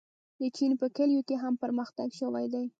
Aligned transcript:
د 0.39 0.41
چین 0.55 0.71
په 0.81 0.87
کلیو 0.97 1.25
کې 1.27 1.35
هم 1.43 1.53
پرمختګ 1.63 2.09
شوی 2.19 2.45
دی. 2.53 2.65